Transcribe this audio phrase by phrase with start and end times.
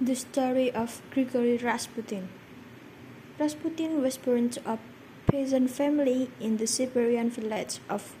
[0.00, 2.28] The story of Grigory Rasputin.
[3.36, 4.78] Rasputin was born to a
[5.26, 8.14] peasant family in the Siberian village of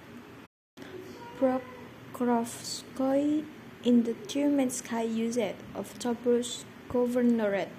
[1.38, 3.44] Pokrovskoye
[3.84, 7.70] in the Tiumenskaya Uyezd of Tobolsk Governorate.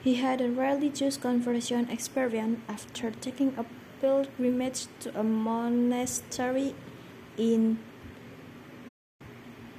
[0.00, 3.66] He had a religious conversion experience after taking a
[4.00, 6.74] pilgrimage to a monastery
[7.36, 7.78] in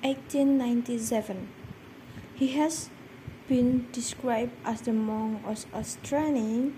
[0.03, 1.49] 1897.
[2.35, 2.91] He has
[3.47, 6.77] been described as the monk of a training,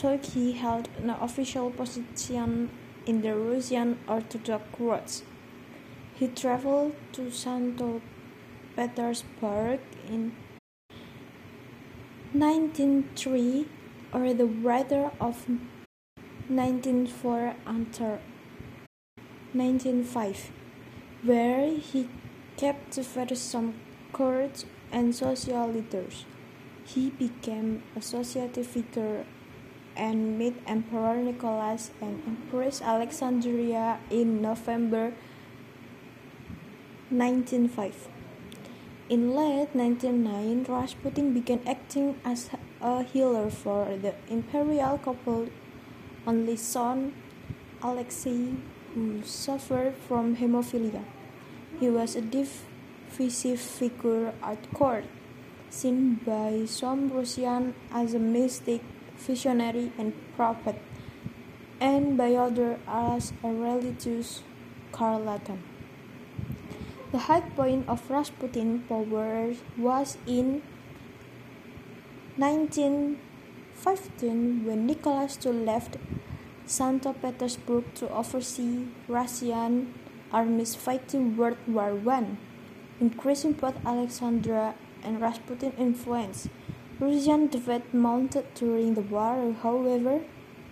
[0.00, 0.18] though
[0.52, 2.70] held an official position
[3.06, 5.22] in the Russian Orthodox Church.
[6.14, 7.76] He traveled to St.
[8.76, 10.32] Petersburg in
[12.32, 13.66] 1903
[14.12, 15.48] or the writer of
[16.48, 18.18] 1904 until
[19.52, 20.50] 1905,
[21.22, 22.08] where he
[22.56, 23.74] captivated some
[24.12, 26.24] court and social leaders.
[26.84, 29.24] He became a society figure
[29.96, 35.12] and met Emperor Nicholas and Empress Alexandra in November
[37.10, 38.08] 1905.
[39.08, 42.48] In late 1909, Rasputin began acting as
[42.80, 45.48] a healer for the imperial couple
[46.26, 47.12] only son
[47.82, 48.54] Alexei,
[48.94, 51.04] who suffered from hemophilia.
[51.80, 52.64] He was a div
[53.12, 55.04] divisive figure at court,
[55.68, 58.80] seen by some Russians as a mystic,
[59.18, 60.80] visionary, and prophet,
[61.78, 64.42] and by others as a religious
[64.96, 65.62] charlatan.
[67.12, 70.62] The high point of Rasputin power was in
[72.38, 75.98] 1915 when Nicholas II left
[76.64, 77.04] St.
[77.20, 79.92] Petersburg to oversee Russian
[80.32, 82.38] armies fighting World War I
[83.02, 86.48] increasing both Alexandra and Rasputin influence.
[87.00, 90.20] Russian defeat mounted during the war, however,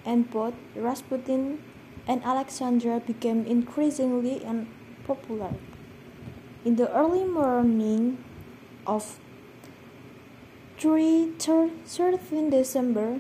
[0.04, 1.58] and both Rasputin
[2.06, 5.54] and Alexandra became increasingly unpopular.
[6.64, 8.22] In the early morning
[8.86, 9.18] of
[10.78, 13.18] 3 13 December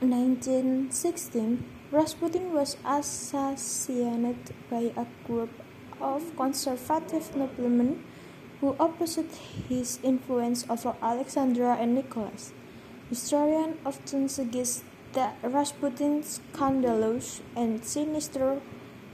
[0.00, 5.50] 1916, Rasputin was assassinated by a group
[6.00, 8.04] of conservative noblemen
[8.60, 9.30] who opposed
[9.68, 12.52] his influence over Alexandra and Nicholas.
[13.10, 18.60] Historians often suggest that Rasputin's scandalous and sinister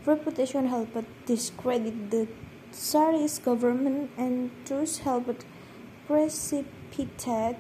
[0.07, 2.29] reputation helped discredit the
[2.73, 5.45] Tsarist government and thus helped
[6.07, 7.57] precipitate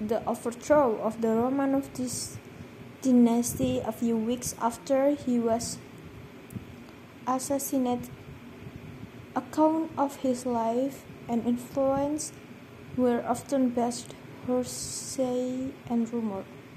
[0.00, 1.88] the overthrow of the Romanov
[3.02, 5.78] dynasty a few weeks after he was
[7.26, 8.08] assassinated
[9.36, 12.32] Accounts of his life and influence
[12.96, 14.14] were often based
[14.46, 16.42] hearsay and rumor.